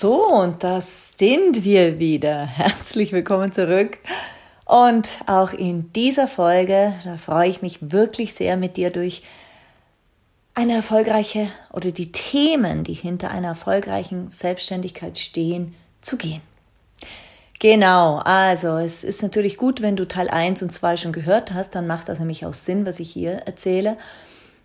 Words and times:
So, 0.00 0.24
und 0.28 0.64
das 0.64 1.12
sind 1.18 1.62
wir 1.62 1.98
wieder. 1.98 2.46
Herzlich 2.46 3.12
willkommen 3.12 3.52
zurück. 3.52 3.98
Und 4.64 5.06
auch 5.26 5.52
in 5.52 5.92
dieser 5.92 6.26
Folge, 6.26 6.94
da 7.04 7.18
freue 7.18 7.50
ich 7.50 7.60
mich 7.60 7.92
wirklich 7.92 8.32
sehr 8.32 8.56
mit 8.56 8.78
dir 8.78 8.88
durch 8.88 9.20
eine 10.54 10.72
erfolgreiche 10.72 11.48
oder 11.70 11.92
die 11.92 12.12
Themen, 12.12 12.82
die 12.82 12.94
hinter 12.94 13.30
einer 13.30 13.48
erfolgreichen 13.48 14.30
Selbstständigkeit 14.30 15.18
stehen, 15.18 15.74
zu 16.00 16.16
gehen. 16.16 16.40
Genau, 17.58 18.22
also 18.24 18.78
es 18.78 19.04
ist 19.04 19.20
natürlich 19.20 19.58
gut, 19.58 19.82
wenn 19.82 19.96
du 19.96 20.08
Teil 20.08 20.30
1 20.30 20.62
und 20.62 20.72
2 20.72 20.96
schon 20.96 21.12
gehört 21.12 21.52
hast, 21.52 21.74
dann 21.74 21.86
macht 21.86 22.08
das 22.08 22.20
nämlich 22.20 22.46
auch 22.46 22.54
Sinn, 22.54 22.86
was 22.86 23.00
ich 23.00 23.10
hier 23.10 23.32
erzähle. 23.32 23.98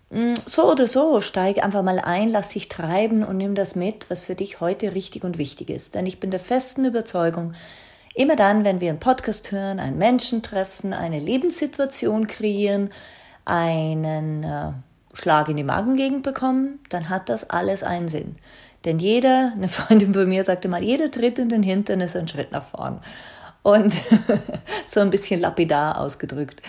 Mm, 0.10 0.34
so 0.46 0.72
oder 0.72 0.88
so, 0.88 1.20
steig 1.22 1.64
einfach 1.64 1.84
mal 1.84 2.00
ein, 2.00 2.30
lass 2.30 2.50
dich 2.50 2.70
treiben 2.70 3.24
und 3.24 3.38
nimm 3.38 3.56
das 3.56 3.76
mit, 3.76 4.10
was 4.10 4.26
für 4.26 4.36
dich 4.36 4.62
heute 4.62 4.94
richtig 4.94 5.24
und 5.24 5.38
wichtig 5.38 5.70
ist. 5.70 5.96
Denn 5.96 6.06
ich 6.06 6.20
bin 6.20 6.32
der 6.32 6.40
festen 6.40 6.86
Überzeugung, 6.86 7.54
immer 8.14 8.36
dann, 8.36 8.64
wenn 8.64 8.82
wir 8.82 8.90
einen 8.90 9.00
Podcast 9.00 9.52
hören, 9.52 9.80
einen 9.80 9.98
Menschen 9.98 10.42
treffen, 10.42 10.94
eine 10.94 11.20
Lebenssituation 11.20 12.28
kreieren, 12.28 12.90
einen 13.46 14.44
äh, 14.44 14.72
Schlag 15.14 15.50
in 15.50 15.58
die 15.58 15.64
Magengegend 15.64 16.24
bekommen, 16.24 16.80
dann 16.90 17.10
hat 17.10 17.30
das 17.30 17.50
alles 17.50 17.84
einen 17.84 18.08
Sinn. 18.08 18.38
Denn 18.86 19.00
jeder, 19.00 19.54
eine 19.56 19.68
Freundin 19.68 20.12
bei 20.12 20.26
mir 20.26 20.44
sagte 20.44 20.68
mal, 20.68 20.84
jeder 20.84 21.10
Tritt 21.10 21.40
in 21.40 21.50
den 21.50 21.64
Hintern 21.64 22.02
ist 22.02 22.16
ein 22.16 22.28
Schritt 22.28 22.52
nach 22.52 22.64
vorn. 22.64 23.00
Und 23.64 23.96
so 24.88 25.00
ein 25.00 25.10
bisschen 25.10 25.42
lapidar 25.42 26.00
ausgedrückt. 26.00 26.62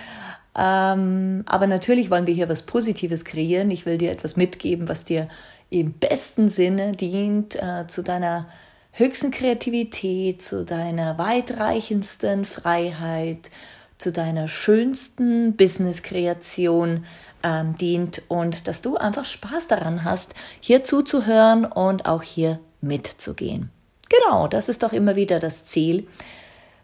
Ähm, 0.57 1.43
aber 1.47 1.67
natürlich 1.67 2.11
wollen 2.11 2.27
wir 2.27 2.35
hier 2.35 2.49
was 2.49 2.62
Positives 2.62 3.25
kreieren. 3.25 3.71
Ich 3.71 3.85
will 3.85 3.99
dir 3.99 4.11
etwas 4.11 4.37
mitgeben, 4.37 4.89
was 4.89 5.05
dir 5.05 5.29
im 5.69 5.93
besten 5.93 6.49
Sinne 6.49 6.93
dient, 6.93 7.57
äh, 7.57 7.87
zu 7.87 8.03
deiner 8.03 8.47
höchsten 8.93 9.31
Kreativität, 9.31 10.41
zu 10.41 10.65
deiner 10.65 11.19
weitreichendsten 11.19 12.47
Freiheit, 12.47 13.51
zu 13.99 14.12
deiner 14.12 14.49
schönsten 14.49 15.57
Business-Kreation 15.57 17.05
ähm, 17.43 17.77
dient 17.77 18.23
und 18.28 18.67
dass 18.67 18.81
du 18.81 18.97
einfach 18.97 19.27
Spaß 19.27 19.69
daran 19.69 20.05
hast, 20.05 20.34
hier 20.61 20.84
zuzuhören 20.84 21.67
und 21.67 22.06
auch 22.06 22.23
hier 22.23 22.61
mitzugehen. 22.81 23.71
Genau, 24.09 24.49
das 24.49 24.71
ist 24.71 24.83
doch 24.83 24.93
immer 24.93 25.17
wieder 25.17 25.38
das 25.38 25.67
Ziel 25.67 26.06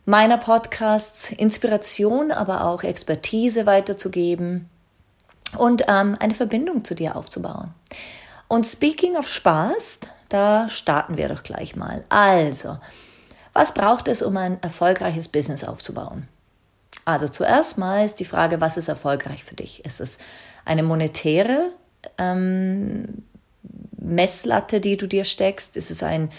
meiner 0.04 0.38
Podcasts 0.38 1.30
Inspiration, 1.30 2.32
aber 2.32 2.64
auch 2.64 2.82
Expertise 2.82 3.66
weiterzugeben 3.66 4.68
und 5.56 5.84
ähm, 5.88 6.16
eine 6.18 6.34
Verbindung 6.34 6.84
zu 6.84 6.94
dir 6.94 7.16
aufzubauen. 7.16 7.74
Und 8.48 8.66
speaking 8.66 9.16
of 9.16 9.28
Spaß, 9.28 10.00
da 10.28 10.68
starten 10.68 11.16
wir 11.16 11.28
doch 11.28 11.42
gleich 11.42 11.76
mal. 11.76 12.04
Also, 12.08 12.78
was 13.52 13.72
braucht 13.72 14.08
es, 14.08 14.22
um 14.22 14.36
ein 14.36 14.62
erfolgreiches 14.62 15.28
Business 15.28 15.64
aufzubauen? 15.64 16.28
Also 17.04 17.28
zuerst 17.28 17.78
mal 17.78 18.04
ist 18.04 18.20
die 18.20 18.24
Frage, 18.24 18.60
was 18.60 18.76
ist 18.76 18.88
erfolgreich 18.88 19.44
für 19.44 19.54
dich? 19.54 19.84
Ist 19.84 20.00
es 20.00 20.18
eine 20.64 20.82
monetäre 20.82 21.72
ähm, 22.18 23.24
Messlatte, 23.98 24.80
die 24.80 24.96
du 24.96 25.06
dir 25.06 25.24
steckst? 25.24 25.76
Ist 25.76 25.90
es 25.90 26.02
ein 26.02 26.30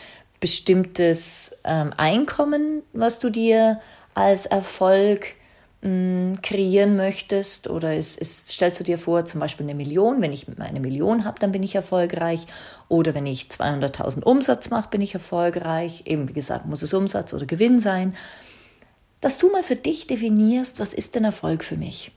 bestimmtes 0.44 1.56
ähm, 1.64 1.94
Einkommen, 1.96 2.84
was 2.92 3.20
du 3.20 3.30
dir 3.30 3.80
als 4.14 4.46
Erfolg 4.46 5.36
mh, 5.84 5.90
mm, 5.90 6.42
kreieren 6.42 6.98
möchtest? 6.98 7.70
Oder 7.70 7.96
ist, 7.96 8.18
ist, 8.18 8.50
stellst 8.50 8.78
du 8.78 8.84
dir 8.84 8.98
vor, 8.98 9.24
zum 9.24 9.40
Beispiel 9.40 9.66
eine 9.66 9.74
Million, 9.74 10.22
wenn 10.22 10.34
ich 10.34 10.46
eine 10.60 10.82
Million 10.82 11.24
habe, 11.24 11.40
dann 11.40 11.54
bin 11.54 11.64
ich 11.64 11.76
erfolgreich. 11.76 12.46
Oder 12.90 13.16
wenn 13.16 13.26
ich 13.26 13.44
200.000 13.44 14.24
Umsatz 14.24 14.70
mache, 14.70 14.90
bin 14.90 15.00
ich 15.00 15.14
erfolgreich. 15.14 16.04
Eben, 16.08 16.28
wie 16.28 16.34
gesagt, 16.34 16.66
muss 16.66 16.82
es 16.82 16.94
Umsatz 16.94 17.34
oder 17.34 17.46
Gewinn 17.46 17.80
sein. 17.80 18.14
Dass 19.22 19.38
du 19.38 19.50
mal 19.50 19.64
für 19.64 19.78
dich 19.78 20.08
definierst, 20.08 20.78
was 20.78 20.94
ist 20.94 21.16
denn 21.16 21.24
Erfolg 21.24 21.64
für 21.64 21.78
mich? 21.78 22.12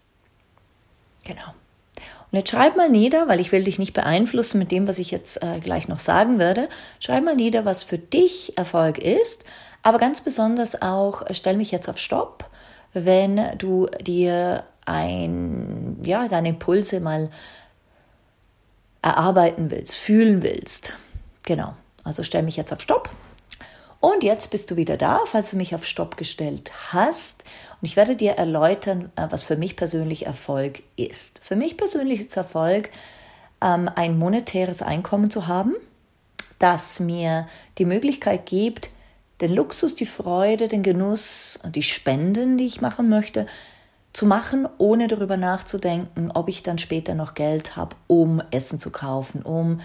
Genau. 1.23 1.55
Und 2.31 2.39
jetzt 2.39 2.51
schreib 2.51 2.77
mal 2.77 2.89
nieder, 2.89 3.29
weil 3.29 3.41
ich 3.41 3.53
will 3.53 3.65
dich 3.65 3.79
nicht 3.79 3.95
beeinflussen 3.95 4.59
mit 4.59 4.73
dem, 4.73 4.89
was 4.89 4.99
ich 4.99 5.11
jetzt 5.11 5.43
äh, 5.43 5.61
gleich 5.61 5.89
noch 5.89 6.01
sagen 6.01 6.39
werde. 6.39 6.69
Schreib 7.01 7.25
mal 7.25 7.37
nieder, 7.37 7.65
was 7.65 7.85
für 7.85 7.99
dich 7.99 8.57
Erfolg 8.59 8.99
ist, 8.99 9.45
aber 9.83 9.99
ganz 9.99 10.21
besonders 10.21 10.83
auch, 10.83 11.23
äh, 11.23 11.35
stell 11.35 11.57
mich 11.57 11.71
jetzt 11.71 11.89
auf 11.89 11.99
Stopp, 11.99 12.51
wenn 12.93 13.41
du 13.59 13.87
dir 14.01 14.65
ein, 14.85 15.99
ja, 16.05 16.29
deine 16.29 16.49
Impulse 16.51 17.01
mal 17.01 17.31
erarbeiten 19.03 19.71
willst, 19.71 19.95
fühlen 19.95 20.43
willst. 20.43 20.93
Genau. 21.45 21.75
Also 22.03 22.23
stell 22.23 22.43
mich 22.43 22.57
jetzt 22.57 22.73
auf 22.73 22.81
Stopp 22.81 23.11
und 24.07 24.23
jetzt 24.23 24.53
bist 24.53 24.71
du 24.71 24.77
wieder 24.77 24.97
da, 24.97 25.23
falls 25.27 25.51
du 25.51 25.57
mich 25.57 25.75
auf 25.75 25.85
Stopp 25.85 26.17
gestellt 26.17 26.71
hast. 26.93 27.43
Und 27.81 27.89
ich 27.89 27.97
werde 27.97 28.15
dir 28.15 28.35
erläutern, 28.35 29.11
äh, 29.17 29.27
was 29.31 29.43
für 29.43 29.57
mich 29.57 29.75
persönlich 29.75 30.27
Erfolg 30.27 30.85
ist. 30.95 31.41
Für 31.43 31.57
mich 31.57 31.77
persönlich 31.77 32.21
ist 32.21 32.37
Erfolg, 32.37 32.91
ähm, 33.61 33.91
ein 33.97 34.17
monetäres 34.17 34.81
Einkommen 34.81 35.29
zu 35.29 35.49
haben, 35.49 35.75
das 36.61 37.01
mir 37.01 37.49
die 37.79 37.85
Möglichkeit 37.85 38.47
gibt, 38.47 38.91
den 39.41 39.53
Luxus, 39.53 39.97
die 39.97 40.07
Freude, 40.07 40.69
den 40.69 40.85
Genuss, 40.85 41.59
die 41.75 41.83
Spenden, 41.83 42.59
die 42.59 42.67
ich 42.67 42.81
machen 42.81 43.09
möchte, 43.09 43.47
zu 44.13 44.25
machen, 44.25 44.69
ohne 44.79 45.09
darüber 45.09 45.37
nachzudenken, 45.37 46.31
ob 46.33 46.49
ich 46.49 46.63
dann 46.63 46.79
später 46.79 47.17
noch 47.17 47.35
Geld 47.35 47.75
habe, 47.75 47.97
um 48.07 48.41
Essen 48.53 48.79
zu 48.79 48.91
kaufen, 48.93 49.43
um 49.43 49.81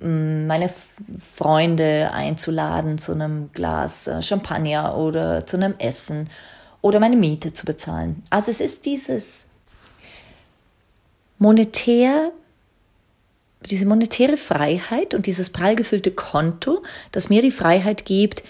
meine 0.00 0.70
Freunde 1.18 2.10
einzuladen 2.12 2.98
zu 2.98 3.12
einem 3.12 3.50
Glas 3.52 4.06
äh, 4.06 4.22
Champagner 4.22 4.96
oder 4.96 5.46
zu 5.46 5.56
einem 5.56 5.74
Essen 5.78 6.30
oder 6.80 6.98
meine 6.98 7.16
Miete 7.16 7.52
zu 7.52 7.66
bezahlen. 7.66 8.22
Also 8.30 8.50
es 8.50 8.60
ist 8.60 8.86
dieses 8.86 9.46
monetär, 11.38 12.32
diese 13.68 13.86
monetäre 13.86 14.36
Freiheit 14.36 15.14
und 15.14 15.26
dieses 15.26 15.50
prall 15.50 15.76
gefüllte 15.76 16.10
Konto, 16.10 16.82
das 17.12 17.28
mir 17.28 17.42
die 17.42 17.50
Freiheit 17.50 18.04
gibt, 18.04 18.42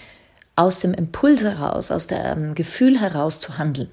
aus 0.55 0.79
dem 0.79 0.93
Impuls 0.93 1.41
heraus, 1.41 1.91
aus 1.91 2.07
dem 2.07 2.55
Gefühl 2.55 2.99
heraus 2.99 3.39
zu 3.39 3.57
handeln. 3.57 3.91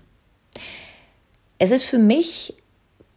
Es 1.59 1.71
ist 1.71 1.85
für 1.85 1.99
mich 1.99 2.55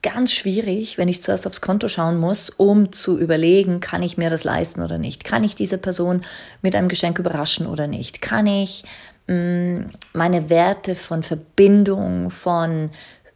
ganz 0.04 0.32
schwierig, 0.34 1.00
wenn 1.00 1.08
ich 1.08 1.24
zuerst 1.24 1.48
aufs 1.48 1.62
Konto 1.62 1.88
schauen 1.88 2.20
muss, 2.20 2.52
um 2.52 2.92
zu 2.92 3.18
überlegen, 3.18 3.80
kann 3.80 4.04
ich 4.04 4.18
mir 4.18 4.30
das 4.30 4.44
leisten 4.44 4.82
oder 4.82 5.00
nicht? 5.00 5.24
Kann 5.24 5.44
ich 5.44 5.56
diese 5.56 5.80
Person 5.80 6.22
mit 6.62 6.76
einem 6.76 6.90
Geschenk 6.90 7.18
überraschen 7.18 7.66
oder 7.66 7.88
nicht? 7.88 8.22
Kann 8.22 8.46
ich 8.46 8.84
mh, 9.28 9.36
mm, 9.36 9.92
meine 10.14 10.50
Werte 10.50 10.94
von 10.94 11.24
Verbindung, 11.24 12.30
von 12.30 12.92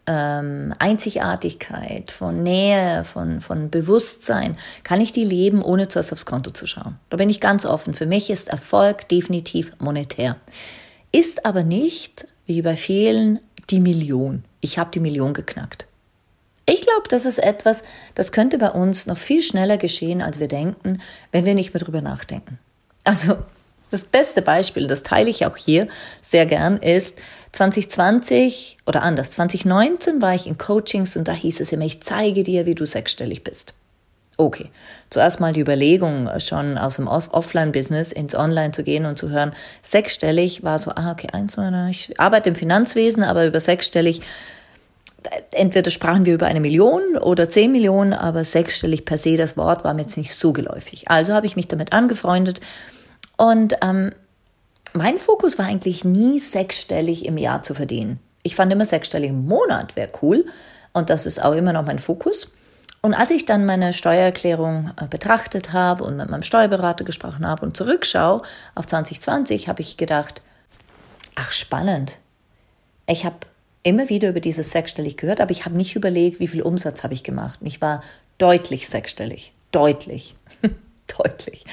ähm, 0.07 0.73
Einzigartigkeit, 0.77 2.11
von 2.11 2.43
Nähe, 2.43 3.03
von, 3.03 3.41
von 3.41 3.69
Bewusstsein, 3.69 4.57
kann 4.83 5.01
ich 5.01 5.11
die 5.11 5.25
leben, 5.25 5.61
ohne 5.61 5.87
zuerst 5.87 6.13
aufs 6.13 6.25
Konto 6.25 6.51
zu 6.51 6.67
schauen? 6.67 6.97
Da 7.09 7.17
bin 7.17 7.29
ich 7.29 7.41
ganz 7.41 7.65
offen. 7.65 7.93
Für 7.93 8.05
mich 8.05 8.29
ist 8.29 8.49
Erfolg 8.49 9.07
definitiv 9.09 9.73
monetär. 9.79 10.37
Ist 11.11 11.45
aber 11.45 11.63
nicht, 11.63 12.27
wie 12.45 12.61
bei 12.61 12.75
vielen, 12.75 13.39
die 13.69 13.79
Million. 13.79 14.43
Ich 14.61 14.77
habe 14.77 14.91
die 14.93 14.99
Million 14.99 15.33
geknackt. 15.33 15.86
Ich 16.69 16.81
glaube, 16.81 17.07
das 17.09 17.25
ist 17.25 17.39
etwas, 17.39 17.83
das 18.13 18.31
könnte 18.31 18.57
bei 18.57 18.69
uns 18.69 19.07
noch 19.07 19.17
viel 19.17 19.41
schneller 19.41 19.77
geschehen, 19.77 20.21
als 20.21 20.39
wir 20.39 20.47
denken, 20.47 21.01
wenn 21.31 21.45
wir 21.45 21.55
nicht 21.55 21.73
mehr 21.73 21.81
drüber 21.81 22.01
nachdenken. 22.01 22.59
Also, 23.03 23.37
Das 23.89 24.03
beste 24.03 24.41
Beispiel, 24.41 24.87
das 24.87 25.03
teile 25.03 25.29
ich 25.29 25.45
auch 25.45 25.55
hier 25.55 25.87
sehr 26.21 26.45
gern, 26.45 26.77
ist 26.77 27.19
2020 27.53 28.77
oder 28.85 29.01
anders, 29.01 29.31
2019 29.31 30.21
war 30.21 30.35
ich 30.35 30.45
in 30.47 30.57
Coachings 30.57 31.15
und 31.15 31.27
da 31.27 31.31
hieß 31.31 31.61
es 31.61 31.71
immer, 31.71 31.85
ich 31.85 32.01
zeige 32.01 32.43
dir, 32.43 32.65
wie 32.65 32.75
du 32.75 32.85
sechsstellig 32.85 33.43
bist. 33.45 33.73
Okay, 34.35 34.69
zuerst 35.09 35.39
mal 35.39 35.53
die 35.53 35.61
Überlegung, 35.61 36.29
schon 36.39 36.77
aus 36.77 36.97
dem 36.97 37.07
Off 37.07 37.29
Offline-Business 37.33 38.11
ins 38.11 38.35
Online 38.35 38.71
zu 38.71 38.83
gehen 38.83 39.05
und 39.05 39.17
zu 39.17 39.29
hören, 39.29 39.53
sechsstellig 39.81 40.63
war 40.63 40.77
so, 40.77 40.91
ah, 40.91 41.11
okay, 41.11 41.29
eins, 41.31 41.53
zwei, 41.53 41.87
ich 41.89 42.19
arbeite 42.19 42.49
im 42.49 42.55
Finanzwesen, 42.55 43.23
aber 43.23 43.47
über 43.47 43.59
sechsstellig, 43.59 44.21
entweder 45.51 45.91
sprachen 45.91 46.25
wir 46.25 46.33
über 46.33 46.45
eine 46.45 46.59
Million 46.59 47.17
oder 47.17 47.49
zehn 47.49 47.71
Millionen, 47.71 48.13
aber 48.13 48.43
sechsstellig 48.43 49.05
per 49.05 49.17
se, 49.17 49.37
das 49.37 49.57
Wort 49.57 49.83
war 49.83 49.93
mir 49.93 50.01
jetzt 50.01 50.17
nicht 50.17 50.33
so 50.33 50.53
geläufig. 50.53 51.09
Also 51.09 51.33
habe 51.33 51.45
ich 51.45 51.55
mich 51.55 51.67
damit 51.67 51.93
angefreundet 51.93 52.61
und 53.37 53.75
ähm, 53.81 54.11
mein 54.93 55.17
Fokus 55.17 55.57
war 55.57 55.65
eigentlich 55.65 56.03
nie 56.05 56.39
sechsstellig 56.39 57.25
im 57.25 57.37
Jahr 57.37 57.61
zu 57.63 57.73
verdienen. 57.73 58.19
Ich 58.43 58.55
fand 58.55 58.71
immer 58.71 58.85
sechsstellig 58.85 59.29
im 59.29 59.45
Monat 59.45 59.95
wäre 59.95 60.09
cool 60.21 60.45
und 60.93 61.09
das 61.09 61.25
ist 61.25 61.43
auch 61.43 61.53
immer 61.53 61.73
noch 61.73 61.85
mein 61.85 61.99
Fokus. 61.99 62.51
Und 63.01 63.13
als 63.13 63.29
ich 63.29 63.45
dann 63.45 63.65
meine 63.65 63.93
Steuererklärung 63.93 64.91
äh, 64.99 65.07
betrachtet 65.07 65.73
habe 65.73 66.03
und 66.03 66.17
mit 66.17 66.29
meinem 66.29 66.43
Steuerberater 66.43 67.03
gesprochen 67.03 67.47
habe 67.47 67.65
und 67.65 67.77
zurückschaue 67.77 68.41
auf 68.75 68.87
2020, 68.87 69.69
habe 69.69 69.81
ich 69.81 69.97
gedacht, 69.97 70.41
ach 71.35 71.51
spannend. 71.51 72.19
Ich 73.07 73.23
habe 73.25 73.37
immer 73.87 74.09
wieder 74.09 74.29
über 74.29 74.41
dieses 74.41 74.71
sechsstellig 74.71 75.15
gehört, 75.15 75.39
aber 75.39 75.51
ich 75.51 75.63
habe 75.63 75.77
nicht 75.77 75.95
überlegt, 75.95 76.41
wie 76.41 76.47
viel 76.47 76.61
Umsatz 76.61 77.03
habe 77.03 77.13
ich 77.13 77.23
gemacht. 77.23 77.61
Und 77.61 77.67
ich 77.67 77.81
war 77.81 78.03
deutlich 78.37 78.89
sechsstellig. 78.89 79.53
Deutlich. 79.71 80.35
deutlich. 81.17 81.63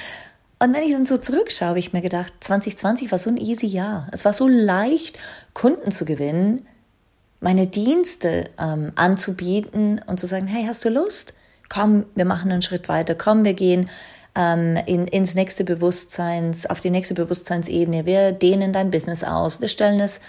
Und 0.61 0.73
wenn 0.73 0.85
ich 0.85 0.93
dann 0.93 1.05
so 1.05 1.17
zurückschaue, 1.17 1.71
habe 1.71 1.79
ich 1.81 1.93
mir 1.93 2.03
gedacht, 2.03 2.33
2020 2.39 3.11
war 3.11 3.19
so 3.19 3.31
ein 3.31 3.37
easy 3.37 3.67
Jahr. 3.67 4.07
Es 4.13 4.25
war 4.25 4.33
so 4.33 4.47
leicht, 4.47 5.19
Kunden 5.55 5.91
zu 5.91 6.05
gewinnen, 6.05 6.67
meine 7.41 7.67
Dienste 7.67 8.45
ähm, 8.59 8.93
anzubieten 8.95 10.01
und 10.07 10.21
zu 10.21 10.27
sagen, 10.27 10.47
hey, 10.47 10.65
hast 10.67 10.85
du 10.85 10.91
Lust? 10.91 11.35
Komm, 11.69 12.07
wir 12.15 12.25
machen 12.25 12.53
einen 12.53 12.63
Schritt 12.63 12.89
weiter. 12.89 13.17
Komm, 13.17 13.45
wir 13.45 13.55
gehen 13.55 13.91
ähm, 14.37 14.79
in, 14.87 15.09
ins 15.09 15.35
nächste 15.35 15.65
Bewusstseins, 15.65 16.65
auf 16.67 16.79
die 16.79 16.91
nächste 16.91 17.15
Bewusstseinsebene. 17.15 18.07
Wir 18.07 18.31
dehnen 18.31 18.73
dein 18.73 18.93
Business 18.93 19.25
aus. 19.25 19.61
Wir 19.61 19.69
stellen 19.69 19.99
es 19.99 20.21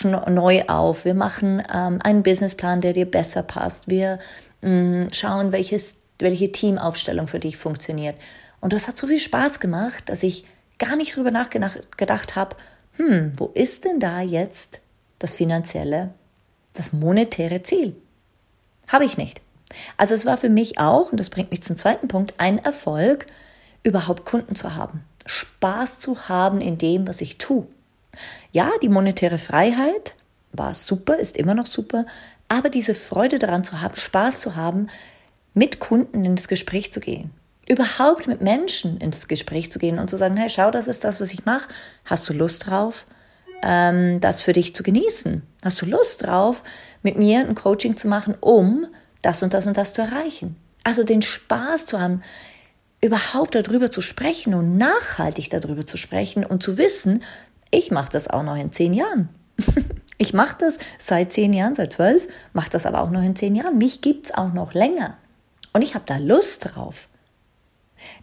neu 0.00 0.62
auf. 0.68 1.04
Wir 1.04 1.14
machen 1.14 1.62
ähm, 1.72 1.98
einen 2.02 2.22
Businessplan, 2.22 2.80
der 2.80 2.92
dir 2.92 3.10
besser 3.10 3.42
passt. 3.42 3.88
Wir 3.88 4.18
mh, 4.62 4.70
mm, 4.70 5.08
schauen, 5.12 5.52
welches, 5.52 5.96
welche 6.18 6.52
Teamaufstellung 6.52 7.26
für 7.26 7.38
dich 7.38 7.56
funktioniert. 7.56 8.16
Und 8.60 8.72
das 8.72 8.88
hat 8.88 8.96
so 8.96 9.06
viel 9.06 9.18
Spaß 9.18 9.60
gemacht, 9.60 10.08
dass 10.08 10.22
ich 10.22 10.44
gar 10.78 10.96
nicht 10.96 11.16
drüber 11.16 11.30
nachgedacht 11.30 12.36
habe, 12.36 12.56
hm, 12.96 13.32
wo 13.36 13.46
ist 13.54 13.84
denn 13.84 14.00
da 14.00 14.20
jetzt 14.20 14.80
das 15.18 15.36
finanzielle, 15.36 16.12
das 16.72 16.92
monetäre 16.92 17.62
Ziel? 17.62 17.96
Habe 18.88 19.04
ich 19.04 19.16
nicht. 19.16 19.40
Also 19.96 20.14
es 20.14 20.26
war 20.26 20.36
für 20.36 20.50
mich 20.50 20.78
auch, 20.78 21.10
und 21.10 21.18
das 21.18 21.30
bringt 21.30 21.50
mich 21.50 21.62
zum 21.62 21.76
zweiten 21.76 22.08
Punkt, 22.08 22.34
ein 22.38 22.58
Erfolg, 22.58 23.26
überhaupt 23.82 24.24
Kunden 24.24 24.54
zu 24.54 24.74
haben. 24.74 25.04
Spaß 25.26 25.98
zu 26.00 26.28
haben 26.28 26.60
in 26.60 26.78
dem, 26.78 27.06
was 27.08 27.20
ich 27.20 27.38
tue. 27.38 27.66
Ja, 28.52 28.70
die 28.82 28.88
monetäre 28.88 29.38
Freiheit 29.38 30.14
war 30.52 30.74
super, 30.74 31.18
ist 31.18 31.36
immer 31.36 31.54
noch 31.54 31.66
super, 31.66 32.04
aber 32.48 32.68
diese 32.68 32.94
Freude 32.94 33.38
daran 33.38 33.64
zu 33.64 33.80
haben, 33.80 33.96
Spaß 33.96 34.40
zu 34.40 34.56
haben, 34.56 34.88
mit 35.54 35.80
Kunden 35.80 36.24
ins 36.24 36.48
Gespräch 36.48 36.92
zu 36.92 37.00
gehen, 37.00 37.30
überhaupt 37.66 38.26
mit 38.26 38.40
Menschen 38.40 38.98
ins 38.98 39.28
Gespräch 39.28 39.72
zu 39.72 39.78
gehen 39.78 39.98
und 39.98 40.10
zu 40.10 40.16
sagen, 40.16 40.36
hey, 40.36 40.50
schau, 40.50 40.70
das 40.70 40.88
ist 40.88 41.04
das, 41.04 41.20
was 41.20 41.32
ich 41.32 41.44
mache. 41.44 41.68
Hast 42.04 42.28
du 42.28 42.32
Lust 42.32 42.66
drauf, 42.66 43.06
ähm, 43.62 44.20
das 44.20 44.42
für 44.42 44.52
dich 44.52 44.74
zu 44.74 44.82
genießen? 44.82 45.42
Hast 45.64 45.80
du 45.80 45.86
Lust 45.86 46.26
drauf, 46.26 46.62
mit 47.02 47.16
mir 47.18 47.40
ein 47.40 47.54
Coaching 47.54 47.96
zu 47.96 48.08
machen, 48.08 48.34
um 48.40 48.86
das 49.22 49.42
und 49.42 49.54
das 49.54 49.66
und 49.66 49.76
das 49.76 49.94
zu 49.94 50.02
erreichen? 50.02 50.56
Also 50.84 51.04
den 51.04 51.22
Spaß 51.22 51.86
zu 51.86 52.00
haben, 52.00 52.22
überhaupt 53.00 53.54
darüber 53.54 53.90
zu 53.90 54.00
sprechen 54.00 54.54
und 54.54 54.76
nachhaltig 54.76 55.50
darüber 55.50 55.86
zu 55.86 55.96
sprechen 55.96 56.44
und 56.44 56.62
zu 56.62 56.78
wissen, 56.78 57.22
ich 57.72 57.90
mache 57.90 58.10
das 58.12 58.28
auch 58.28 58.44
noch 58.44 58.56
in 58.56 58.70
zehn 58.70 58.92
Jahren. 58.94 59.28
ich 60.18 60.32
mache 60.32 60.56
das 60.58 60.78
seit 60.98 61.32
zehn 61.32 61.52
Jahren, 61.52 61.74
seit 61.74 61.92
zwölf, 61.92 62.28
mache 62.52 62.70
das 62.70 62.86
aber 62.86 63.00
auch 63.00 63.10
noch 63.10 63.22
in 63.22 63.34
zehn 63.34 63.56
Jahren. 63.56 63.78
Mich 63.78 64.00
gibt's 64.00 64.32
auch 64.32 64.52
noch 64.52 64.74
länger. 64.74 65.16
Und 65.72 65.82
ich 65.82 65.94
habe 65.94 66.04
da 66.06 66.18
Lust 66.18 66.74
drauf. 66.74 67.08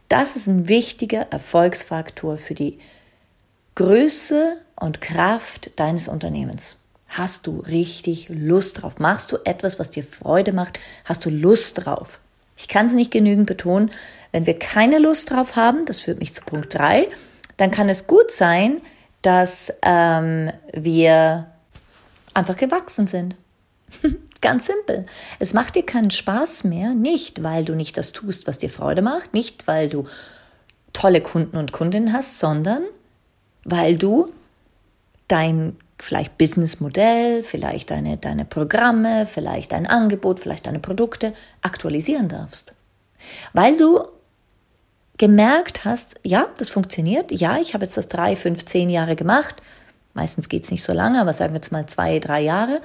Das 0.07 0.35
ist 0.35 0.47
ein 0.47 0.67
wichtiger 0.67 1.31
Erfolgsfaktor 1.31 2.37
für 2.37 2.53
die 2.53 2.79
Größe 3.75 4.57
und 4.75 5.01
Kraft 5.01 5.71
deines 5.77 6.07
Unternehmens. 6.07 6.77
Hast 7.07 7.47
du 7.47 7.59
richtig 7.59 8.29
Lust 8.29 8.81
drauf? 8.81 8.99
Machst 8.99 9.31
du 9.31 9.37
etwas, 9.45 9.79
was 9.79 9.89
dir 9.89 10.03
Freude 10.03 10.53
macht? 10.53 10.79
Hast 11.05 11.25
du 11.25 11.29
Lust 11.29 11.85
drauf? 11.85 12.19
Ich 12.55 12.67
kann 12.67 12.85
es 12.85 12.93
nicht 12.93 13.09
genügend 13.09 13.47
betonen. 13.47 13.89
Wenn 14.31 14.45
wir 14.45 14.59
keine 14.59 14.99
Lust 14.99 15.31
drauf 15.31 15.55
haben, 15.55 15.85
das 15.85 16.01
führt 16.01 16.19
mich 16.19 16.33
zu 16.33 16.41
Punkt 16.43 16.73
drei, 16.73 17.07
dann 17.57 17.71
kann 17.71 17.89
es 17.89 18.05
gut 18.05 18.31
sein, 18.31 18.81
dass 19.21 19.73
ähm, 19.81 20.51
wir 20.73 21.47
einfach 22.33 22.55
gewachsen 22.55 23.07
sind. 23.07 23.35
Ganz 24.41 24.67
simpel. 24.67 25.05
Es 25.39 25.53
macht 25.53 25.75
dir 25.75 25.85
keinen 25.85 26.11
Spaß 26.11 26.63
mehr, 26.63 26.93
nicht 26.93 27.43
weil 27.43 27.65
du 27.65 27.75
nicht 27.75 27.97
das 27.97 28.13
tust, 28.13 28.47
was 28.47 28.57
dir 28.57 28.69
Freude 28.69 29.01
macht, 29.01 29.33
nicht 29.33 29.67
weil 29.67 29.89
du 29.89 30.05
tolle 30.93 31.21
Kunden 31.21 31.57
und 31.57 31.73
Kundinnen 31.73 32.13
hast, 32.13 32.39
sondern 32.39 32.83
weil 33.65 33.95
du 33.95 34.25
dein 35.27 35.75
vielleicht 35.99 36.37
Businessmodell, 36.37 37.43
vielleicht 37.43 37.91
deine, 37.91 38.17
deine 38.17 38.45
Programme, 38.45 39.25
vielleicht 39.25 39.73
dein 39.73 39.85
Angebot, 39.85 40.39
vielleicht 40.39 40.65
deine 40.65 40.79
Produkte 40.79 41.33
aktualisieren 41.61 42.29
darfst. 42.29 42.73
Weil 43.53 43.77
du 43.77 44.05
gemerkt 45.19 45.85
hast, 45.85 46.15
ja, 46.23 46.47
das 46.57 46.71
funktioniert, 46.71 47.31
ja, 47.31 47.57
ich 47.59 47.75
habe 47.75 47.85
jetzt 47.85 47.97
das 47.97 48.07
drei, 48.07 48.35
fünf, 48.35 48.65
zehn 48.65 48.89
Jahre 48.89 49.15
gemacht, 49.15 49.57
meistens 50.15 50.49
geht 50.49 50.63
es 50.63 50.71
nicht 50.71 50.83
so 50.83 50.93
lange, 50.93 51.21
aber 51.21 51.33
sagen 51.33 51.53
wir 51.53 51.57
jetzt 51.57 51.71
mal 51.71 51.85
zwei, 51.85 52.17
drei 52.17 52.41
Jahre, 52.41 52.81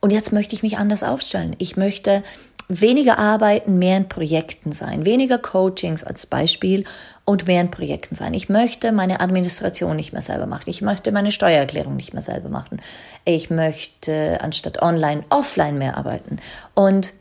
und 0.00 0.12
jetzt 0.12 0.32
möchte 0.32 0.54
ich 0.54 0.62
mich 0.62 0.76
anders 0.76 1.02
aufstellen. 1.02 1.56
Ich 1.56 1.78
möchte 1.78 2.22
weniger 2.68 3.18
arbeiten, 3.18 3.78
mehr 3.78 3.96
in 3.96 4.08
Projekten 4.08 4.70
sein, 4.70 5.06
weniger 5.06 5.38
Coachings 5.38 6.04
als 6.04 6.26
Beispiel 6.26 6.84
und 7.24 7.46
mehr 7.46 7.62
in 7.62 7.70
Projekten 7.70 8.14
sein. 8.14 8.34
Ich 8.34 8.50
möchte 8.50 8.92
meine 8.92 9.20
Administration 9.20 9.96
nicht 9.96 10.12
mehr 10.12 10.20
selber 10.20 10.46
machen. 10.46 10.68
Ich 10.68 10.82
möchte 10.82 11.10
meine 11.10 11.32
Steuererklärung 11.32 11.96
nicht 11.96 12.12
mehr 12.12 12.22
selber 12.22 12.50
machen. 12.50 12.80
Ich 13.24 13.48
möchte 13.48 14.38
anstatt 14.42 14.82
online, 14.82 15.24
offline 15.30 15.78
mehr 15.78 15.96
arbeiten. 15.96 16.38
Und 16.74 17.14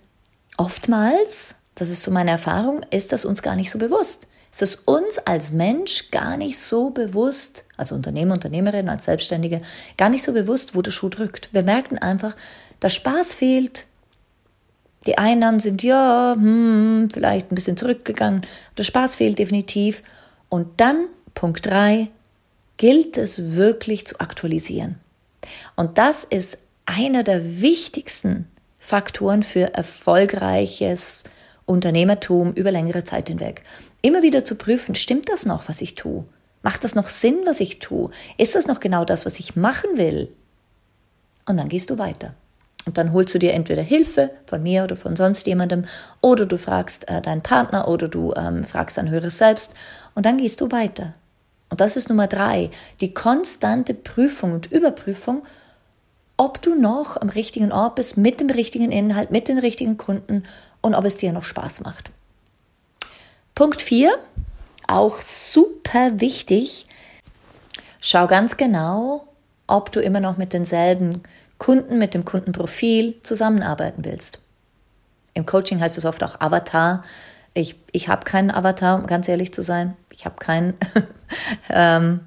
oftmals, 0.58 1.55
das 1.75 1.89
ist 1.89 2.03
so 2.03 2.12
meine 2.12 2.32
Erfahrung, 2.32 2.82
ist 2.92 3.12
das 3.12 3.25
uns 3.25 3.42
gar 3.42 3.56
nicht 3.56 3.72
so 3.72 3.80
bewusst. 3.80 4.27
Ist 4.60 4.88
uns 4.88 5.18
als 5.18 5.51
Mensch 5.51 6.12
gar 6.12 6.38
nicht 6.38 6.60
so 6.60 6.92
bewusst, 6.92 7.65
als 7.75 7.92
Unternehmer, 7.92 8.36
Unternehmerin, 8.36 8.88
als 8.88 9.06
Selbstständige, 9.06 9.62
gar 9.98 10.10
nicht 10.10 10.24
so 10.24 10.32
bewusst, 10.32 10.75
wo 10.75 10.82
der 10.82 10.92
Schuh 10.92 11.10
drückt. 11.10 11.51
Wir 11.53 11.63
merken 11.63 11.98
einfach, 11.98 12.36
der 12.82 12.89
Spaß 12.89 13.34
fehlt. 13.34 13.86
Die 15.08 15.18
Einnahmen 15.18 15.60
sind 15.60 15.82
ja, 15.84 16.36
hm, 16.38 17.10
vielleicht 17.12 17.51
ein 17.51 17.56
bisschen 17.56 17.77
zurückgegangen. 17.77 18.46
Der 18.77 18.84
Spaß 18.84 19.15
fehlt 19.15 19.39
definitiv. 19.39 20.03
Und 20.50 20.80
dann, 20.80 21.08
Punkt 21.34 21.65
drei, 21.65 22.10
gilt 22.77 23.18
es 23.18 23.56
wirklich 23.56 24.06
zu 24.06 24.20
aktualisieren. 24.20 25.00
Und 25.75 25.98
das 25.98 26.24
ist 26.24 26.60
einer 26.86 27.24
der 27.24 27.62
wichtigsten 27.62 28.48
Faktoren 28.77 29.44
für 29.44 29.74
erfolgreiches 29.74 31.24
Unternehmertum 31.65 32.53
über 32.53 32.72
längere 32.72 33.03
Zeit 33.03 33.29
hinweg. 33.29 33.63
Immer 34.01 34.22
wieder 34.22 34.43
zu 34.43 34.55
prüfen, 34.55 34.96
stimmt 34.96 35.29
das 35.29 35.46
noch, 35.46 35.70
was 35.70 35.82
ich 35.82 35.96
tue? 35.96 36.25
Macht 36.62 36.84
das 36.84 36.96
noch 36.96 37.10
Sinn, 37.10 37.41
was 37.46 37.60
ich 37.60 37.79
tue? 37.79 38.10
Ist 38.38 38.55
das 38.55 38.67
noch 38.67 38.79
genau 38.79 39.05
das, 39.05 39.25
was 39.25 39.39
ich 39.39 39.55
machen 39.55 39.98
will? 39.98 40.32
Und 41.46 41.58
dann 41.58 41.67
gehst 41.67 41.89
du 41.89 41.98
weiter. 41.98 42.34
Und 42.86 42.98
dann 42.98 43.13
holst 43.13 43.34
du 43.34 43.39
dir 43.39 43.53
entweder 43.53 43.82
Hilfe 43.82 44.32
von 44.46 44.62
mir 44.62 44.84
oder 44.84 44.96
von 44.96 45.15
sonst 45.15 45.48
jemandem 45.48 45.86
oder 46.22 46.46
du 46.46 46.58
fragst 46.58 47.08
äh, 47.10 47.22
deinen 47.22 47.41
Partner 47.41 47.88
oder 47.88 48.08
du 48.08 48.34
ähm, 48.36 48.65
fragst 48.65 48.98
dein 48.98 49.10
höheres 49.10 49.38
Selbst 49.38 49.74
und 50.15 50.25
dann 50.25 50.38
gehst 50.38 50.60
du 50.60 50.72
weiter. 50.72 51.13
Und 51.70 51.79
das 51.82 51.96
ist 51.96 52.10
Nummer 52.10 52.27
drei, 52.27 52.70
die 53.00 53.13
konstante 53.13 53.93
Prüfung 53.93 54.53
und 54.53 54.72
Überprüfung, 54.72 55.43
ob 56.36 56.62
du 56.62 56.75
noch 56.75 57.17
am 57.17 57.29
richtigen 57.29 57.72
Ort 57.72 57.96
bist, 57.96 58.17
mit 58.17 58.39
dem 58.39 58.50
richtigen 58.50 58.91
Inhalt, 58.91 59.32
mit 59.32 59.48
den 59.48 59.60
richtigen 59.60 59.98
Kunden 59.98 60.43
und 60.83 60.93
ob 60.93 61.05
es 61.05 61.15
dir 61.15 61.33
noch 61.33 61.43
Spaß 61.43 61.81
macht. 61.81 62.11
Punkt 63.55 63.81
4, 63.81 64.15
auch 64.87 65.19
super 65.19 66.19
wichtig. 66.19 66.85
Schau 67.99 68.27
ganz 68.27 68.57
genau, 68.57 69.27
ob 69.65 69.91
du 69.91 69.99
immer 69.99 70.19
noch 70.19 70.37
mit 70.37 70.53
denselben 70.53 71.23
Kunden, 71.57 71.97
mit 71.97 72.13
dem 72.13 72.25
Kundenprofil 72.25 73.15
zusammenarbeiten 73.23 74.05
willst. 74.05 74.37
Im 75.33 75.47
Coaching 75.47 75.79
heißt 75.79 75.97
es 75.97 76.05
oft 76.05 76.23
auch 76.23 76.39
Avatar. 76.41 77.03
Ich, 77.55 77.75
ich 77.91 78.09
habe 78.09 78.25
keinen 78.25 78.51
Avatar, 78.51 78.99
um 78.99 79.07
ganz 79.07 79.27
ehrlich 79.27 79.53
zu 79.53 79.63
sein. 79.63 79.95
Ich 80.11 80.25
habe 80.25 80.35
keinen. 80.37 80.75
ähm, 81.69 82.19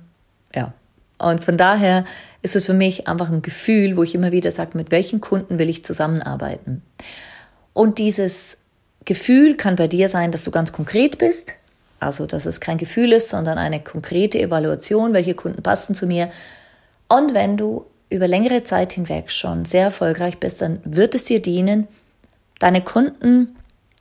Und 1.18 1.44
von 1.44 1.56
daher 1.56 2.04
ist 2.42 2.56
es 2.56 2.66
für 2.66 2.74
mich 2.74 3.08
einfach 3.08 3.30
ein 3.30 3.42
Gefühl, 3.42 3.96
wo 3.96 4.02
ich 4.02 4.14
immer 4.14 4.32
wieder 4.32 4.50
sage, 4.50 4.76
mit 4.76 4.90
welchen 4.90 5.20
Kunden 5.20 5.58
will 5.58 5.68
ich 5.68 5.84
zusammenarbeiten. 5.84 6.82
Und 7.76 7.98
dieses 7.98 8.56
Gefühl 9.04 9.54
kann 9.54 9.76
bei 9.76 9.86
dir 9.86 10.08
sein, 10.08 10.32
dass 10.32 10.44
du 10.44 10.50
ganz 10.50 10.72
konkret 10.72 11.18
bist, 11.18 11.52
also 12.00 12.24
dass 12.24 12.46
es 12.46 12.62
kein 12.62 12.78
Gefühl 12.78 13.12
ist, 13.12 13.28
sondern 13.28 13.58
eine 13.58 13.80
konkrete 13.80 14.40
Evaluation, 14.40 15.12
welche 15.12 15.34
Kunden 15.34 15.62
passen 15.62 15.94
zu 15.94 16.06
mir. 16.06 16.30
Und 17.06 17.34
wenn 17.34 17.58
du 17.58 17.84
über 18.08 18.28
längere 18.28 18.64
Zeit 18.64 18.94
hinweg 18.94 19.30
schon 19.30 19.66
sehr 19.66 19.84
erfolgreich 19.84 20.38
bist, 20.38 20.62
dann 20.62 20.80
wird 20.86 21.14
es 21.14 21.24
dir 21.24 21.42
dienen, 21.42 21.86
deine 22.60 22.82
Kunden, 22.82 23.54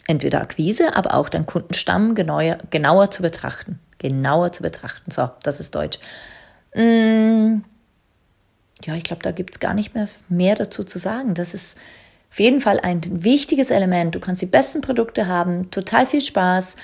entweder 0.08 0.40
Akquise, 0.40 0.96
aber 0.96 1.14
auch 1.14 1.28
deinen 1.28 1.46
Kundenstamm 1.46 2.16
genauer, 2.16 2.60
genauer 2.70 3.12
zu 3.12 3.24
betrachten. 3.24 3.80
Genauer 3.98 4.54
zu 4.54 4.64
betrachten. 4.64 5.12
So, 5.12 5.30
das 5.44 5.60
ist 5.60 5.76
Deutsch. 5.76 6.00
Mm, 6.74 7.58
ja, 8.86 8.96
ich 8.96 9.04
glaube, 9.04 9.22
da 9.22 9.32
gibt 9.32 9.56
es 9.56 9.60
gar 9.60 9.74
nicht 9.74 9.96
mehr 9.96 10.08
mehr 10.30 10.56
dazu 10.56 10.86
zu 10.86 10.98
sagen. 10.98 11.34
Das 11.34 11.54
ist 11.54 11.76
auf 12.36 12.42
jeden 12.42 12.60
Fall 12.60 12.82
ein 12.82 13.00
wichtiges 13.24 13.72
Element. 13.72 14.14
Du 14.14 14.20
kannst 14.20 14.42
die 14.42 14.46
besten 14.46 14.82
Produkte 14.82 15.28
haben, 15.28 15.72
total 15.72 16.06
viel 16.06 16.20
Spaß, 16.20 16.76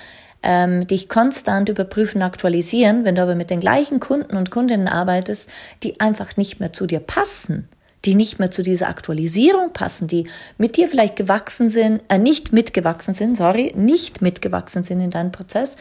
ähm, 0.43 0.87
dich 0.87 1.09
konstant 1.09 1.67
überprüfen, 1.67 2.21
aktualisieren. 2.21 3.03
Wenn 3.03 3.15
du 3.15 3.21
aber 3.21 3.35
mit 3.35 3.49
den 3.49 3.59
gleichen 3.59 3.99
Kunden 3.99 4.37
und 4.37 4.49
Kundinnen 4.49 4.87
arbeitest, 4.87 5.49
die 5.83 5.99
einfach 5.99 6.37
nicht 6.37 6.61
mehr 6.61 6.71
zu 6.71 6.87
dir 6.87 7.01
passen, 7.01 7.67
die 8.05 8.15
nicht 8.15 8.39
mehr 8.39 8.49
zu 8.49 8.63
dieser 8.63 8.87
Aktualisierung 8.87 9.73
passen, 9.73 10.07
die 10.07 10.29
mit 10.57 10.77
dir 10.77 10.87
vielleicht 10.87 11.17
gewachsen 11.17 11.67
sind, 11.67 12.01
äh, 12.07 12.17
nicht 12.17 12.53
mitgewachsen 12.53 13.13
sind, 13.13 13.35
sorry, 13.35 13.73
nicht 13.75 14.21
mitgewachsen 14.21 14.85
sind 14.85 15.01
in 15.01 15.11
deinem 15.11 15.33
Prozess, 15.33 15.75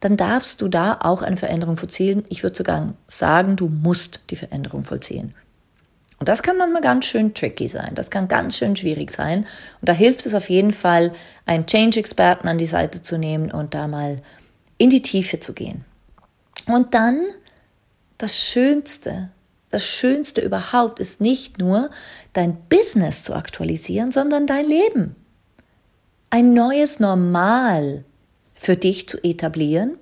dann 0.00 0.16
darfst 0.16 0.62
du 0.62 0.68
da 0.68 1.00
auch 1.02 1.20
eine 1.20 1.36
Veränderung 1.36 1.76
vollziehen. 1.76 2.24
Ich 2.30 2.42
würde 2.42 2.56
sogar 2.56 2.94
sagen, 3.08 3.56
du 3.56 3.68
musst 3.68 4.20
die 4.30 4.36
Veränderung 4.36 4.84
vollziehen. 4.84 5.34
Und 6.22 6.28
das 6.28 6.44
kann 6.44 6.56
manchmal 6.56 6.82
ganz 6.82 7.06
schön 7.06 7.34
tricky 7.34 7.66
sein. 7.66 7.96
Das 7.96 8.08
kann 8.08 8.28
ganz 8.28 8.56
schön 8.56 8.76
schwierig 8.76 9.10
sein. 9.10 9.40
Und 9.40 9.88
da 9.88 9.92
hilft 9.92 10.24
es 10.24 10.34
auf 10.34 10.50
jeden 10.50 10.70
Fall, 10.70 11.12
einen 11.46 11.66
Change-Experten 11.66 12.46
an 12.46 12.58
die 12.58 12.66
Seite 12.66 13.02
zu 13.02 13.18
nehmen 13.18 13.50
und 13.50 13.74
da 13.74 13.88
mal 13.88 14.22
in 14.78 14.88
die 14.88 15.02
Tiefe 15.02 15.40
zu 15.40 15.52
gehen. 15.52 15.84
Und 16.66 16.94
dann 16.94 17.22
das 18.18 18.38
Schönste, 18.38 19.32
das 19.70 19.84
Schönste 19.84 20.42
überhaupt 20.42 21.00
ist 21.00 21.20
nicht 21.20 21.58
nur 21.58 21.90
dein 22.34 22.56
Business 22.68 23.24
zu 23.24 23.34
aktualisieren, 23.34 24.12
sondern 24.12 24.46
dein 24.46 24.66
Leben. 24.66 25.16
Ein 26.30 26.54
neues 26.54 27.00
Normal 27.00 28.04
für 28.52 28.76
dich 28.76 29.08
zu 29.08 29.18
etablieren. 29.24 29.98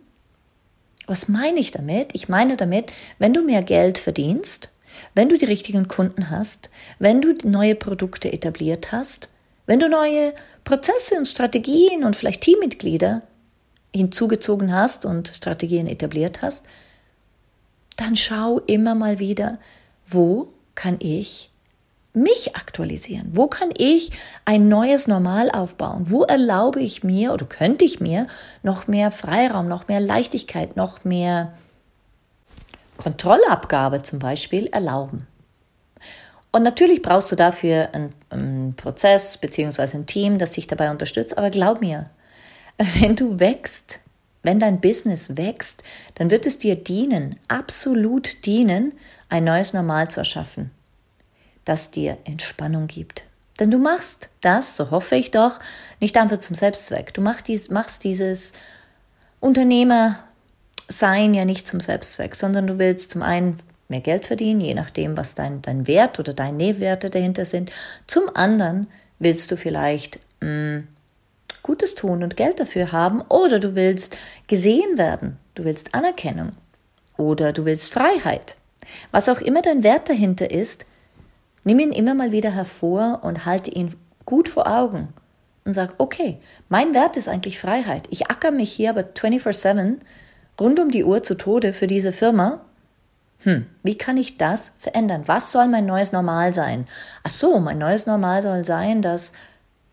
Was 1.07 1.29
meine 1.29 1.61
ich 1.61 1.71
damit? 1.71 2.11
Ich 2.13 2.29
meine 2.29 2.59
damit, 2.59 2.93
wenn 3.19 3.33
du 3.33 3.43
mehr 3.43 3.63
Geld 3.63 3.97
verdienst, 3.97 4.71
wenn 5.15 5.29
du 5.29 5.37
die 5.37 5.45
richtigen 5.45 5.89
Kunden 5.89 6.31
hast, 6.31 6.71
wenn 6.99 7.21
du 7.21 7.35
neue 7.45 7.75
Produkte 7.75 8.33
etabliert 8.33 8.93
hast, 8.93 9.29
wenn 9.67 9.81
du 9.81 9.89
neue 9.89 10.35
Prozesse 10.65 11.17
und 11.17 11.27
Strategien 11.27 12.05
und 12.05 12.17
vielleicht 12.17 12.43
Teammitglieder 12.43 13.23
hinzugezogen 13.95 14.75
hast 14.75 15.05
und 15.05 15.29
Strategien 15.29 15.87
etabliert 15.87 16.43
hast, 16.43 16.65
dann 17.97 18.17
schau 18.17 18.61
immer 18.61 18.95
mal 18.95 19.19
wieder, 19.19 19.59
wo 20.07 20.49
kann 20.75 20.97
ich 21.01 21.51
mich 22.13 22.57
aktualisieren? 22.57 23.31
Wo 23.33 23.47
kann 23.47 23.71
ich 23.77 24.11
ein 24.45 24.69
neues 24.69 25.07
Normal 25.07 25.51
aufbauen? 25.51 26.07
Wo 26.09 26.25
erlaube 26.25 26.81
ich 26.81 27.05
mir 27.05 27.33
oder 27.33 27.47
könnte 27.47 27.85
ich 27.85 28.01
mir 28.01 28.27
noch 28.63 28.89
mehr 28.89 29.11
Freiraum, 29.11 29.69
noch 29.69 29.87
mehr 29.87 30.01
Leichtigkeit, 30.01 30.77
noch 30.77 31.05
mehr 31.05 31.53
Kontrollabgabe 33.01 34.03
zum 34.03 34.19
Beispiel 34.19 34.67
erlauben. 34.67 35.27
Und 36.53 36.63
natürlich 36.63 37.01
brauchst 37.01 37.33
du 37.33 37.37
dafür 37.37 37.95
einen, 37.95 38.11
einen 38.29 38.75
Prozess 38.75 39.39
bzw. 39.39 39.97
ein 39.97 40.07
Team, 40.07 40.39
das 40.39 40.53
dich 40.53 40.67
dabei 40.67 40.91
unterstützt. 40.91 41.39
Aber 41.39 41.51
glaub 41.51 41.81
mir, 41.81 42.11
wenn 43.01 43.17
du 43.17 43.41
wächst, 43.41 44.01
wenn 44.43 44.59
dein 44.59 44.81
Business 44.81 45.37
wächst, 45.37 45.83
dann 46.15 46.31
wird 46.31 46.47
es 46.47 46.59
dir 46.59 46.77
dienen, 46.77 47.39
absolut 47.49 48.45
dienen, 48.45 48.93
ein 49.29 49.45
neues 49.45 49.73
Normal 49.73 50.09
zu 50.09 50.21
erschaffen, 50.21 50.71
das 51.65 51.91
dir 51.91 52.19
Entspannung 52.25 52.87
gibt. 52.87 53.25
Denn 53.61 53.71
du 53.71 53.79
machst 53.79 54.29
das, 54.41 54.77
so 54.77 54.91
hoffe 54.91 55.17
ich 55.17 55.31
doch, 55.31 55.59
nicht 56.01 56.17
einfach 56.17 56.39
zum 56.39 56.57
Selbstzweck. 56.57 57.15
Du 57.15 57.21
machst, 57.21 57.49
dies, 57.49 57.71
machst 57.71 58.05
dieses 58.05 58.53
Unternehmer 59.39 60.19
sein 60.91 61.35
ja 61.35 61.45
nicht 61.45 61.67
zum 61.67 61.81
Selbstzweck, 61.81 62.35
sondern 62.35 62.67
du 62.67 62.79
willst 62.79 63.13
zum 63.13 63.23
einen 63.23 63.59
mehr 63.89 64.01
Geld 64.01 64.27
verdienen, 64.27 64.61
je 64.61 64.75
nachdem, 64.75 65.17
was 65.17 65.35
dein, 65.35 65.63
dein 65.63 65.87
Wert 65.87 66.19
oder 66.19 66.33
deine 66.33 66.57
Nähwerte 66.57 67.11
dahinter 67.11 67.45
sind. 67.45 67.71
Zum 68.07 68.25
anderen 68.35 68.89
willst 69.19 69.51
du 69.51 69.57
vielleicht 69.57 70.21
mh, 70.41 70.49
mm, 70.79 70.89
Gutes 71.63 71.95
tun 71.95 72.23
und 72.23 72.37
Geld 72.37 72.59
dafür 72.59 72.93
haben 72.93 73.21
oder 73.23 73.61
du 73.61 73.75
willst 73.75 74.17
gesehen 74.47 74.97
werden, 74.97 75.37
du 75.55 75.65
willst 75.65 75.95
Anerkennung 75.95 76.53
oder 77.17 77.53
du 77.53 77.65
willst 77.67 77.93
Freiheit. 77.93 78.57
Was 79.11 79.29
auch 79.29 79.41
immer 79.41 79.61
dein 79.61 79.83
Wert 79.83 80.09
dahinter 80.09 80.51
ist, 80.51 80.87
nimm 81.65 81.79
ihn 81.79 81.93
immer 81.93 82.15
mal 82.15 82.33
wieder 82.33 82.55
hervor 82.55 83.21
und 83.23 83.45
halte 83.45 83.71
ihn 83.71 83.95
gut 84.25 84.49
vor 84.49 84.67
Augen 84.67 85.09
und 85.65 85.75
sag, 85.75 85.95
okay, 85.99 86.39
mein 86.69 86.95
Wert 86.95 87.17
ist 87.17 87.29
eigentlich 87.29 87.59
Freiheit. 87.59 88.07
Ich 88.11 88.31
acker 88.31 88.51
mich 88.51 88.73
hier 88.73 88.91
aber 88.91 89.03
24-7 89.03 89.99
rund 90.59 90.79
um 90.81 90.91
die 90.91 91.05
Uhr 91.05 91.23
zu 91.23 91.37
Tode 91.37 91.73
für 91.73 91.87
diese 91.87 92.13
Firma? 92.13 92.61
Hm, 93.43 93.67
wie 93.83 93.97
kann 93.97 94.17
ich 94.17 94.37
das 94.37 94.73
verändern? 94.79 95.23
Was 95.27 95.53
soll 95.53 95.69
mein 95.69 95.87
neues 95.87 96.13
Normal 96.13 96.53
sein? 96.53 96.87
Ach 97.23 97.31
so, 97.31 97.59
mein 97.59 97.79
neues 97.79 98.07
Normal 98.07 98.43
soll 98.43 98.65
sein, 98.65 99.01
dass 99.01 99.33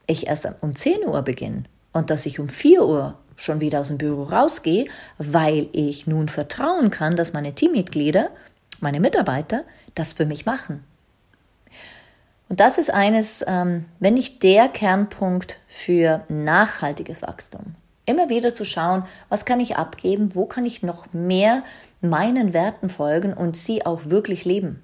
ich 0.06 0.28
erst 0.28 0.50
um 0.62 0.76
10 0.76 1.06
Uhr 1.06 1.22
beginne 1.22 1.64
und 1.94 2.10
dass 2.10 2.26
ich 2.26 2.40
um 2.40 2.50
4 2.50 2.86
Uhr 2.86 3.18
schon 3.38 3.62
wieder 3.62 3.80
aus 3.80 3.88
dem 3.88 3.98
Büro 3.98 4.24
rausgehe, 4.24 4.88
weil 5.18 5.70
ich 5.72 6.08
nun 6.08 6.28
vertrauen 6.28 6.92
kann, 6.92 7.16
dass 7.16 7.34
meine 7.34 7.54
Teammitglieder, 7.54 8.30
meine 8.82 9.00
Mitarbeiter 9.00 9.64
das 9.96 10.14
für 10.14 10.26
mich 10.26 10.46
machen. 10.46 10.84
Und 12.50 12.60
das 12.60 12.78
ist 12.78 12.92
eines, 12.94 13.44
ähm, 13.48 13.86
wenn 14.00 14.16
nicht 14.16 14.42
der 14.44 14.70
Kernpunkt 14.70 15.58
für 15.68 16.24
nachhaltiges 16.30 17.22
Wachstum. 17.22 17.76
Immer 18.10 18.30
wieder 18.30 18.56
zu 18.56 18.64
schauen, 18.64 19.04
was 19.28 19.44
kann 19.44 19.60
ich 19.60 19.76
abgeben, 19.76 20.34
wo 20.34 20.46
kann 20.46 20.66
ich 20.66 20.82
noch 20.82 21.12
mehr 21.12 21.64
meinen 22.00 22.54
Werten 22.54 22.90
folgen 22.90 23.34
und 23.34 23.58
sie 23.58 23.86
auch 23.86 24.06
wirklich 24.06 24.46
leben. 24.46 24.82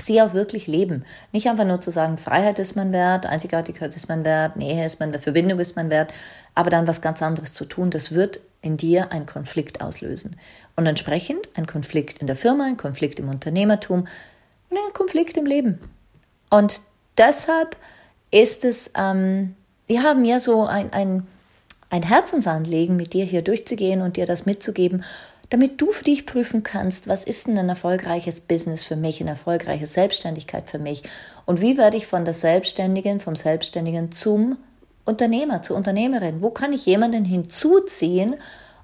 Sie 0.00 0.22
auch 0.22 0.32
wirklich 0.32 0.66
leben. 0.66 1.04
Nicht 1.32 1.48
einfach 1.48 1.66
nur 1.66 1.82
zu 1.82 1.90
sagen, 1.90 2.16
Freiheit 2.16 2.58
ist 2.60 2.76
mein 2.76 2.92
Wert, 2.92 3.26
Einzigartigkeit 3.26 3.94
ist 3.94 4.08
mein 4.08 4.24
Wert, 4.24 4.56
Nähe 4.56 4.86
ist 4.86 5.00
mein 5.00 5.12
Wert, 5.12 5.22
Verbindung 5.22 5.58
ist 5.60 5.76
mein 5.76 5.90
Wert, 5.90 6.14
aber 6.54 6.70
dann 6.70 6.88
was 6.88 7.02
ganz 7.02 7.20
anderes 7.20 7.52
zu 7.52 7.66
tun, 7.66 7.90
das 7.90 8.10
wird 8.10 8.40
in 8.62 8.78
dir 8.78 9.12
einen 9.12 9.26
Konflikt 9.26 9.82
auslösen. 9.82 10.36
Und 10.76 10.86
entsprechend 10.86 11.50
ein 11.56 11.66
Konflikt 11.66 12.20
in 12.20 12.26
der 12.26 12.36
Firma, 12.36 12.64
ein 12.64 12.78
Konflikt 12.78 13.18
im 13.18 13.28
Unternehmertum 13.28 14.06
und 14.70 14.76
ein 14.78 14.92
Konflikt 14.94 15.36
im 15.36 15.44
Leben. 15.44 15.78
Und 16.48 16.80
deshalb 17.18 17.76
ist 18.30 18.64
es, 18.64 18.92
ähm, 18.96 19.56
wir 19.86 20.02
haben 20.02 20.24
ja 20.24 20.40
so 20.40 20.64
ein, 20.64 20.90
ein 20.94 21.26
ein 21.90 22.02
Herzensanliegen, 22.02 22.96
mit 22.96 23.12
dir 23.14 23.24
hier 23.24 23.42
durchzugehen 23.42 24.02
und 24.02 24.16
dir 24.16 24.26
das 24.26 24.46
mitzugeben, 24.46 25.04
damit 25.50 25.80
du 25.80 25.92
für 25.92 26.04
dich 26.04 26.26
prüfen 26.26 26.62
kannst, 26.62 27.08
was 27.08 27.24
ist 27.24 27.46
denn 27.46 27.56
ein 27.56 27.68
erfolgreiches 27.68 28.40
Business 28.40 28.82
für 28.82 28.96
mich, 28.96 29.20
eine 29.20 29.30
erfolgreiche 29.30 29.86
Selbstständigkeit 29.86 30.68
für 30.68 30.78
mich 30.78 31.02
und 31.46 31.60
wie 31.60 31.78
werde 31.78 31.96
ich 31.96 32.06
von 32.06 32.24
der 32.24 32.34
Selbstständigen, 32.34 33.20
vom 33.20 33.34
Selbstständigen 33.34 34.12
zum 34.12 34.58
Unternehmer, 35.06 35.62
zur 35.62 35.76
Unternehmerin. 35.76 36.42
Wo 36.42 36.50
kann 36.50 36.74
ich 36.74 36.84
jemanden 36.84 37.24
hinzuziehen 37.24 38.34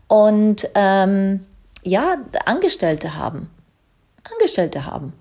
und 0.08 0.70
ähm, 0.74 1.40
ja, 1.82 2.16
Angestellte 2.46 3.16
haben? 3.16 3.50
Angestellte 4.32 4.86
haben. 4.86 5.12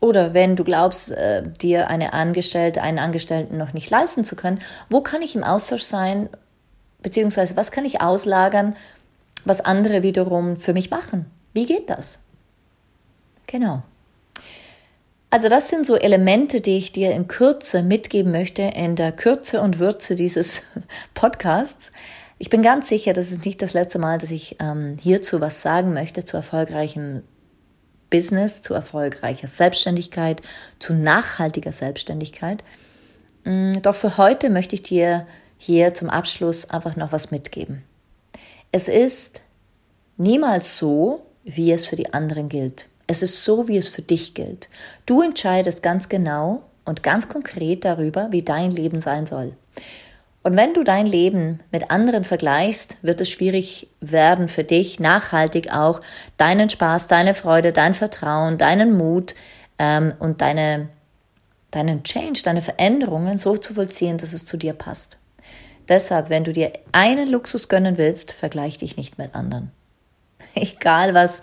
Oder 0.00 0.34
wenn 0.34 0.56
du 0.56 0.64
glaubst, 0.64 1.12
äh, 1.12 1.42
dir 1.42 1.88
eine 1.88 2.12
Angestellte, 2.12 2.82
einen 2.82 2.98
Angestellten 2.98 3.56
noch 3.56 3.72
nicht 3.72 3.90
leisten 3.90 4.24
zu 4.24 4.36
können, 4.36 4.60
wo 4.88 5.00
kann 5.00 5.22
ich 5.22 5.34
im 5.34 5.44
Austausch 5.44 5.82
sein 5.82 6.28
Beziehungsweise, 7.02 7.56
was 7.56 7.70
kann 7.70 7.84
ich 7.84 8.00
auslagern, 8.00 8.76
was 9.44 9.60
andere 9.60 10.02
wiederum 10.02 10.56
für 10.56 10.72
mich 10.72 10.90
machen? 10.90 11.26
Wie 11.52 11.66
geht 11.66 11.90
das? 11.90 12.18
Genau. 13.46 13.82
Also 15.30 15.48
das 15.48 15.68
sind 15.68 15.86
so 15.86 15.94
Elemente, 15.96 16.60
die 16.60 16.76
ich 16.76 16.90
dir 16.90 17.12
in 17.12 17.28
Kürze 17.28 17.82
mitgeben 17.82 18.32
möchte, 18.32 18.62
in 18.62 18.96
der 18.96 19.12
Kürze 19.12 19.60
und 19.60 19.78
Würze 19.78 20.16
dieses 20.16 20.62
Podcasts. 21.14 21.92
Ich 22.38 22.50
bin 22.50 22.62
ganz 22.62 22.88
sicher, 22.88 23.12
das 23.12 23.30
ist 23.30 23.44
nicht 23.44 23.62
das 23.62 23.74
letzte 23.74 23.98
Mal, 23.98 24.18
dass 24.18 24.30
ich 24.30 24.56
ähm, 24.60 24.96
hierzu 25.00 25.40
was 25.40 25.62
sagen 25.62 25.92
möchte, 25.92 26.24
zu 26.24 26.36
erfolgreichem 26.36 27.22
Business, 28.10 28.60
zu 28.60 28.74
erfolgreicher 28.74 29.46
Selbstständigkeit, 29.46 30.42
zu 30.80 30.94
nachhaltiger 30.94 31.70
Selbstständigkeit. 31.70 32.64
Mm, 33.44 33.74
doch 33.82 33.94
für 33.94 34.16
heute 34.16 34.50
möchte 34.50 34.74
ich 34.74 34.82
dir 34.82 35.26
hier 35.62 35.92
zum 35.92 36.08
Abschluss 36.08 36.70
einfach 36.70 36.96
noch 36.96 37.12
was 37.12 37.30
mitgeben. 37.30 37.84
Es 38.72 38.88
ist 38.88 39.42
niemals 40.16 40.78
so, 40.78 41.26
wie 41.44 41.70
es 41.70 41.84
für 41.84 41.96
die 41.96 42.14
anderen 42.14 42.48
gilt. 42.48 42.86
Es 43.06 43.22
ist 43.22 43.44
so, 43.44 43.68
wie 43.68 43.76
es 43.76 43.88
für 43.88 44.00
dich 44.00 44.32
gilt. 44.32 44.70
Du 45.04 45.20
entscheidest 45.20 45.82
ganz 45.82 46.08
genau 46.08 46.62
und 46.86 47.02
ganz 47.02 47.28
konkret 47.28 47.84
darüber, 47.84 48.28
wie 48.30 48.42
dein 48.42 48.70
Leben 48.70 49.00
sein 49.00 49.26
soll. 49.26 49.54
Und 50.42 50.56
wenn 50.56 50.72
du 50.72 50.82
dein 50.82 51.04
Leben 51.04 51.60
mit 51.70 51.90
anderen 51.90 52.24
vergleichst, 52.24 52.96
wird 53.02 53.20
es 53.20 53.28
schwierig 53.28 53.88
werden 54.00 54.48
für 54.48 54.64
dich, 54.64 54.98
nachhaltig 54.98 55.74
auch 55.74 56.00
deinen 56.38 56.70
Spaß, 56.70 57.06
deine 57.06 57.34
Freude, 57.34 57.72
dein 57.72 57.92
Vertrauen, 57.92 58.56
deinen 58.56 58.96
Mut 58.96 59.34
ähm, 59.78 60.14
und 60.20 60.40
deine, 60.40 60.88
deinen 61.70 62.02
Change, 62.02 62.40
deine 62.44 62.62
Veränderungen 62.62 63.36
so 63.36 63.58
zu 63.58 63.74
vollziehen, 63.74 64.16
dass 64.16 64.32
es 64.32 64.46
zu 64.46 64.56
dir 64.56 64.72
passt. 64.72 65.19
Deshalb, 65.90 66.30
wenn 66.30 66.44
du 66.44 66.52
dir 66.52 66.72
einen 66.92 67.28
Luxus 67.28 67.68
gönnen 67.68 67.98
willst, 67.98 68.32
vergleich 68.32 68.78
dich 68.78 68.96
nicht 68.96 69.18
mit 69.18 69.34
anderen. 69.34 69.72
egal 70.54 71.12
was 71.12 71.42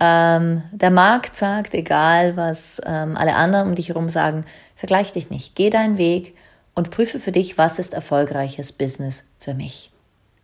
ähm, 0.00 0.62
der 0.72 0.90
Markt 0.90 1.36
sagt, 1.36 1.74
egal 1.74 2.36
was 2.36 2.82
ähm, 2.84 3.16
alle 3.16 3.34
anderen 3.34 3.68
um 3.68 3.74
dich 3.76 3.88
herum 3.88 4.10
sagen, 4.10 4.44
vergleich 4.76 5.12
dich 5.12 5.30
nicht. 5.30 5.54
Geh 5.54 5.70
deinen 5.70 5.96
Weg 5.96 6.36
und 6.74 6.90
prüfe 6.90 7.20
für 7.20 7.32
dich, 7.32 7.56
was 7.56 7.78
ist 7.78 7.94
erfolgreiches 7.94 8.72
Business 8.72 9.24
für 9.38 9.54
mich. 9.54 9.92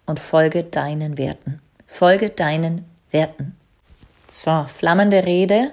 Und 0.07 0.21
folge 0.21 0.63
deinen 0.63 1.19
Werten. 1.19 1.61
Folge 1.87 2.31
deinen 2.31 2.85
Werten. 3.11 3.57
So, 4.31 4.65
flammende 4.73 5.25
Rede. 5.25 5.73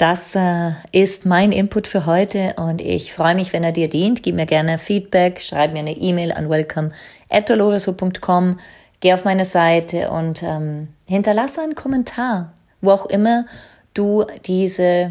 Das 0.00 0.34
äh, 0.34 0.72
ist 0.92 1.26
mein 1.26 1.52
Input 1.52 1.86
für 1.86 2.06
heute 2.06 2.54
und 2.56 2.80
ich 2.80 3.12
freue 3.12 3.34
mich, 3.34 3.52
wenn 3.52 3.62
er 3.62 3.72
dir 3.72 3.86
dient. 3.86 4.22
Gib 4.22 4.34
mir 4.34 4.46
gerne 4.46 4.78
Feedback, 4.78 5.42
schreib 5.42 5.74
mir 5.74 5.80
eine 5.80 5.94
E-Mail 5.94 6.32
an 6.32 6.48
welcome@doloroso.com, 6.48 8.58
geh 9.00 9.12
auf 9.12 9.26
meine 9.26 9.44
Seite 9.44 10.10
und 10.10 10.42
ähm, 10.42 10.88
hinterlasse 11.04 11.60
einen 11.60 11.74
Kommentar, 11.74 12.54
wo 12.80 12.92
auch 12.92 13.04
immer 13.04 13.44
du 13.92 14.24
diese 14.46 15.10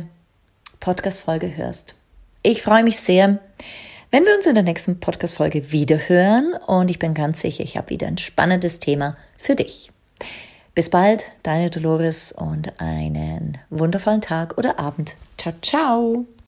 Podcast-Folge 0.80 1.56
hörst. 1.56 1.94
Ich 2.42 2.64
freue 2.64 2.84
mich 2.84 3.00
sehr, 3.00 3.38
wenn 4.10 4.26
wir 4.26 4.34
uns 4.34 4.48
in 4.48 4.56
der 4.56 4.64
nächsten 4.64 5.00
Podcast-Folge 5.00 5.72
wieder 5.72 6.10
hören 6.10 6.56
und 6.66 6.90
ich 6.90 6.98
bin 6.98 7.14
ganz 7.14 7.42
sicher, 7.42 7.64
ich 7.64 7.78
habe 7.78 7.92
wieder 7.92 8.08
ein 8.08 8.18
spannendes 8.18 8.80
Thema 8.80 9.18
für 9.38 9.54
dich. 9.54 9.92
Bis 10.80 10.90
bald, 10.90 11.26
deine 11.44 11.70
Dolores 11.70 12.32
und 12.32 12.80
einen 12.80 13.58
wundervollen 13.70 14.22
Tag 14.22 14.58
oder 14.58 14.80
Abend. 14.80 15.18
Ciao, 15.38 15.54
ciao. 15.62 16.26